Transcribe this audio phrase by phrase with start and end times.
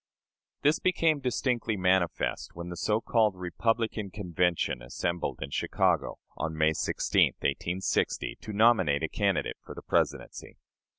[0.63, 6.73] This became distinctly manifest when the so called "Republican" Convention assembled in Chicago, on May
[6.73, 10.57] 16, 1860, to nominate a candidate for the Presidency.